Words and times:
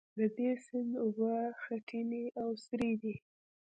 د 0.17 0.19
دې 0.35 0.49
سیند 0.65 0.91
اوبه 1.03 1.33
خټینې 1.61 2.25
او 2.41 2.49
سرې 2.65 2.91
دي. 3.01 3.15